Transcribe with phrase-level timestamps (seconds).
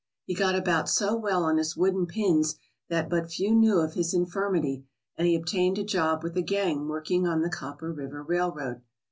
[0.25, 2.55] He got about so well on his wooden pins
[2.89, 6.87] that but few knew of his infirmity, and he obtained a job with a gang
[6.87, 8.81] working on the Copper River Railroad.